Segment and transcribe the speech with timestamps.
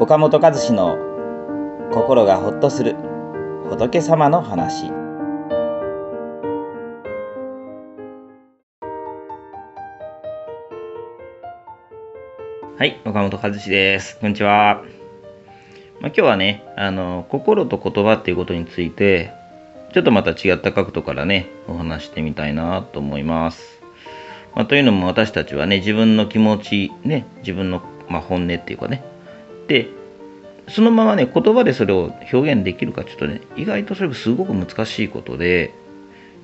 [0.00, 0.96] 岡本和志の
[1.92, 2.96] 心がほっとする
[3.68, 4.90] 仏様の話。
[12.76, 14.18] はい岡本和志です。
[14.18, 14.82] こんにちは、
[16.00, 19.32] まあ、今日はねあの心と言葉っていうことについて
[19.92, 23.84] ちょっとまた違った角度からねお話してみたいなと思います。
[24.54, 29.04] まあ、というのも私たちはね、自分の気持ち、ね、自分の、まあ、本音っていうかね、
[29.68, 29.88] で、
[30.68, 35.72] そのままね、言葉でそれを表現できるかちょっとね、意外とそれすごく難しいことで、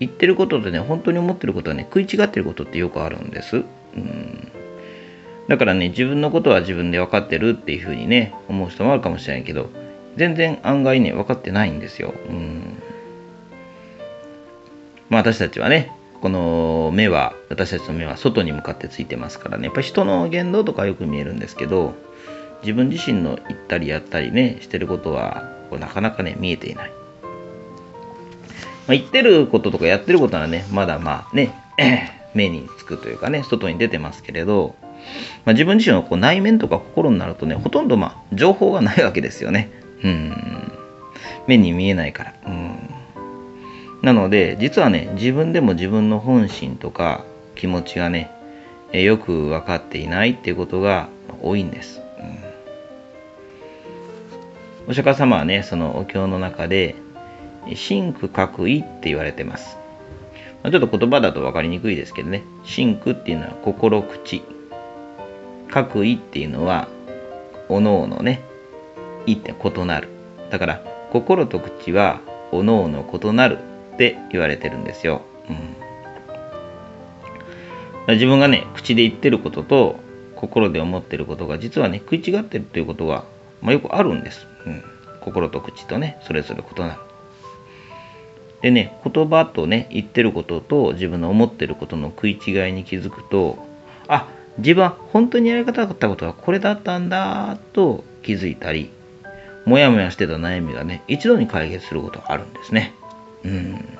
[0.00, 3.64] 言ってることでね、本当に思ってることはね、食い違ってることってよくあるんです。
[3.96, 4.52] うん
[5.48, 9.70] だからね、自分のことは自分で分かってるっていうふうにね、思う人もあるかもしれないけど、
[10.16, 12.14] 全然案外ね、分かってないんですよ。
[12.28, 12.78] うん。
[15.10, 15.90] まあ私たちはね、
[16.22, 21.94] この目は私たちの目は外に向かってついてますからねやっぱり人の言動とかよく見えるんですけど
[22.62, 26.96] 自分自身の言ったりやったりねしてることはこうなかなかね見えていない、ま
[28.88, 31.54] あ、言ってることとかやってることはねまだまあね
[32.34, 34.74] 目につくというかね外に出てますけれど、
[35.44, 39.70] まあ、自分自身のこう内面とか心になるとねほとんどまあ情報がないわけですよね。
[40.04, 40.72] うん。
[41.46, 42.34] 目に見えないから。
[42.46, 42.90] うん。
[44.02, 47.24] なので、実はね、自分でも自分の本心とか
[47.54, 48.30] 気持ちがね、
[48.92, 51.08] よく分かっていないっていうことが
[51.40, 52.00] 多いんです。
[54.88, 56.96] お釈迦様はね、そのお経の中で、
[57.74, 59.76] 真苦覚意って言われてます。
[60.62, 64.42] まあ、ちょっと言葉だと分かりにくいですけどね、真苦っていうのは心口。
[65.70, 66.88] 覚意っていうのは、
[67.68, 68.42] おのおのね、
[69.26, 70.08] 意って異なる。
[70.50, 73.58] だから、心と口は、おのおの異なる
[73.94, 75.22] って言われてるんですよ。
[78.06, 80.00] うん、自分がね、口で言ってることと
[80.36, 83.24] 心で思ってることが実はね、食い違ってるということが、
[83.62, 84.82] まあ、よくあるんです、うん。
[85.20, 87.00] 心と口とね、それぞれ異なる。
[88.60, 93.58] でね、言葉とね、言ってることと自分の思ってることの食い違いに気づくと、
[94.06, 94.28] あ、
[94.58, 98.90] 自分は本当にやり方だったことはこれだったんだと気づいたり、
[99.64, 102.94] もやもやしてた悩みがね、一度に解決することがあるんですね。
[103.44, 103.98] うん。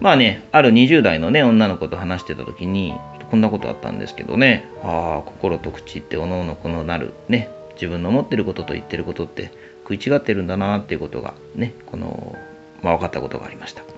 [0.00, 2.94] まあね、ある20代のね、女の子と話してた時に、
[3.30, 7.48] こんなことあったんですけどね、ああ、心と口っておのおのこのなる、ね、
[7.82, 9.50] 自分の思ってることと言ってることって
[9.82, 12.36] 食い違ってるんだなっていうことがね、この、
[12.80, 13.82] まあ分かったことがありました。
[13.82, 13.88] ま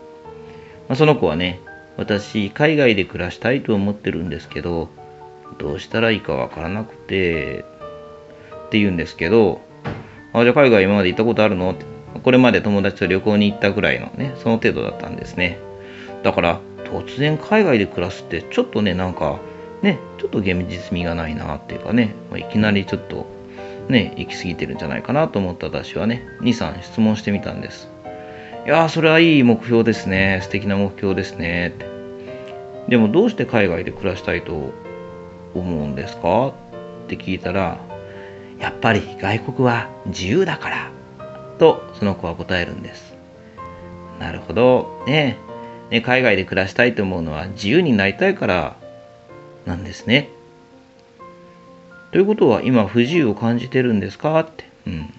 [0.90, 1.60] あ、その子はね、
[1.98, 4.88] 私、海外で暮らしたいと思ってるんですけど、
[5.58, 7.60] どうしたらいいかわからなくて、
[8.66, 9.60] って言うんですけど、
[10.32, 11.72] あ、じゃあ海外今まで行ったことあるの？
[11.72, 11.84] って
[12.22, 15.58] これまで友達と旅行に行ったぐらいのね、その程度だったんですね。
[16.22, 19.38] だから、突然海外で暮らすって、ちょっとね、なんか、
[19.82, 23.26] ね、ちょっと現実味がないなっていうかね、まあ、いきなりちょっと、
[23.88, 27.88] ね、行き過ぎてるんじゃないかなと思った私はね、2、3質問してみたんです。
[28.66, 30.40] いやー、それはいい目標ですね。
[30.42, 31.68] 素敵な目標ですね。
[31.68, 31.86] って。
[32.88, 34.72] でも、どうして海外で暮らしたいと
[35.54, 36.48] 思うんですか？
[36.48, 36.52] っ
[37.08, 37.78] て聞いたら、
[38.58, 40.90] やっぱり外国は自由だから
[41.58, 43.14] とその子は答えるんです。
[44.18, 45.04] なるほど。
[45.06, 45.36] ね
[45.90, 48.76] ね海外で暮らしたいと思うのは自由になりたいから
[49.66, 50.30] なんですね。
[52.14, 54.38] ということは今不自由を感じてるんですか？
[54.38, 54.70] って。
[54.86, 55.12] うん。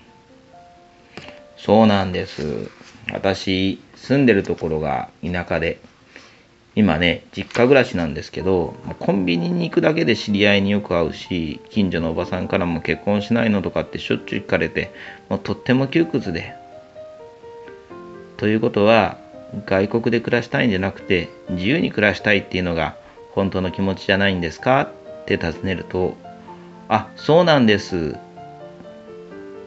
[1.57, 2.69] そうなんです。
[3.11, 5.79] 私、住んでるところが田舎で、
[6.73, 14.93] 今ね、実家暮らしなんですけど、コンビニに行くだけで知り合いによく会うし、近所のおばさんからも結婚しないのとかってしょっちゅう聞かれて、
[15.27, 16.53] もうとっても窮屈で。
[18.37, 19.17] ということは、
[19.65, 22.95] 外国で暮らしたいんじゃなくて、自由に暮らしたいっていうのが
[23.31, 24.83] 本当の気持ちじゃないんですか？
[25.23, 26.15] って尋ねると、
[26.87, 28.15] あ、そうなんです。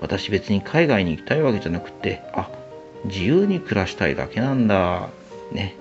[0.01, 2.49] 私別に海外に行きたいわけじゃなくて、あ、
[3.05, 5.09] 自由に暮らしたいだけなんだ。
[5.53, 5.77] ね。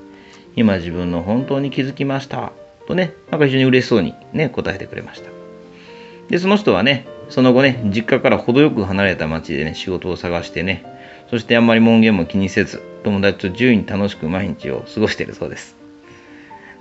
[0.55, 2.51] 今自分の本当に気づきました。
[2.87, 5.29] とね、なんか非常に嬉しそうにね、答えてくれました。
[6.29, 10.83] で、その人はね、その後ね、実家から程よく離れた町でね、仕事を探してね、
[11.29, 15.75] そしてあんまり門限も気にせず、友達と自由に楽しく毎日を過ごしているそうです。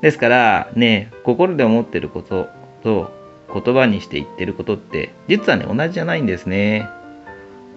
[0.01, 2.49] ですから、ね、心で思ってること
[2.83, 3.11] と
[3.53, 6.89] 言葉にして言ってることって、実はね、同じじゃないんですね。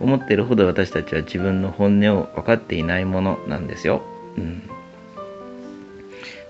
[0.02, 4.02] 思ってるほど私たちは自分の本音を分かっていないものなんですよ。
[4.38, 4.70] うん。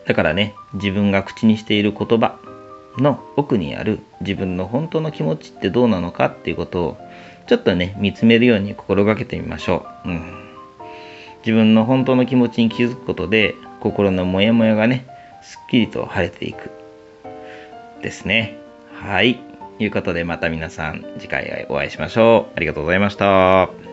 [0.06, 2.40] だからね、自分が口にしている言葉
[2.98, 6.98] の奥にある自分の本当の気持ちってどうなのかっていうことを
[7.48, 10.10] ちょっとね、見つめるように心がけてみましょう。
[10.10, 10.50] うん。
[11.40, 15.08] 自分の本当の気持ちに気づくことで心のモヤモヤがね、
[15.42, 16.70] すっきりと晴れていく。
[18.02, 18.59] ですね。
[19.00, 19.40] はい。
[19.78, 22.54] ということでまた皆さん次回お会いしましょう。
[22.58, 23.89] ありがとうございました。